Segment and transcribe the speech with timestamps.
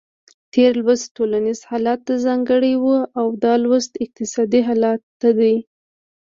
[0.53, 2.85] تېر لوست ټولنیز حالت ته ځانګړی و
[3.19, 5.55] او دا لوست اقتصادي حالت ته دی.